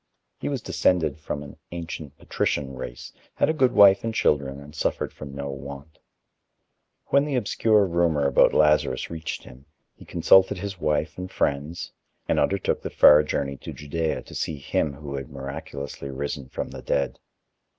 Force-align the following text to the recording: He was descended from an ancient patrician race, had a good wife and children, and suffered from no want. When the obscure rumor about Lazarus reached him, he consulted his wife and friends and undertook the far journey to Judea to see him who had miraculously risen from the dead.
He 0.39 0.49
was 0.49 0.63
descended 0.63 1.19
from 1.19 1.43
an 1.43 1.57
ancient 1.71 2.17
patrician 2.17 2.73
race, 2.73 3.13
had 3.35 3.51
a 3.51 3.53
good 3.53 3.71
wife 3.71 4.03
and 4.03 4.15
children, 4.15 4.59
and 4.59 4.73
suffered 4.73 5.13
from 5.13 5.35
no 5.35 5.51
want. 5.51 5.99
When 7.09 7.23
the 7.23 7.35
obscure 7.35 7.85
rumor 7.85 8.25
about 8.25 8.51
Lazarus 8.51 9.11
reached 9.11 9.43
him, 9.43 9.67
he 9.93 10.03
consulted 10.03 10.57
his 10.57 10.79
wife 10.81 11.19
and 11.19 11.29
friends 11.31 11.91
and 12.27 12.39
undertook 12.39 12.81
the 12.81 12.89
far 12.89 13.21
journey 13.21 13.57
to 13.57 13.73
Judea 13.73 14.23
to 14.23 14.33
see 14.33 14.57
him 14.57 14.91
who 14.93 15.13
had 15.17 15.29
miraculously 15.29 16.09
risen 16.09 16.49
from 16.49 16.69
the 16.69 16.81
dead. 16.81 17.19